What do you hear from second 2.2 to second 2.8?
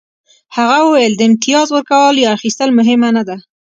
یا اخیستل